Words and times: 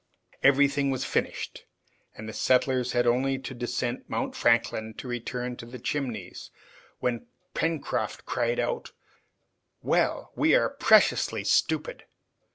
Everything 0.41 0.89
was 0.89 1.05
finished, 1.05 1.65
and 2.15 2.27
the 2.27 2.33
settlers 2.33 2.93
had 2.93 3.05
only 3.05 3.37
to 3.37 3.53
descend 3.53 4.03
Mount 4.07 4.35
Franklin 4.35 4.95
to 4.95 5.07
return 5.07 5.55
to 5.57 5.65
the 5.67 5.77
Chimneys, 5.77 6.49
when 6.97 7.27
Pencroft 7.53 8.25
cried 8.25 8.57
out, 8.59 8.93
"Well! 9.83 10.31
we 10.35 10.55
are 10.55 10.71
preciously 10.71 11.43
stupid!" 11.43 12.05